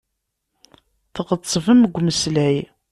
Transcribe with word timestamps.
Tɣettbem 1.15 1.79
deg 1.85 1.93
umeslay. 1.99 2.57